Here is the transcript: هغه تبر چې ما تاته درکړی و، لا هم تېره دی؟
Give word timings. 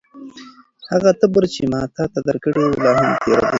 هغه 0.91 1.11
تبر 1.19 1.43
چې 1.53 1.63
ما 1.71 1.81
تاته 1.95 2.19
درکړی 2.27 2.63
و، 2.67 2.81
لا 2.83 2.91
هم 3.01 3.09
تېره 3.23 3.39
دی؟ 3.41 3.49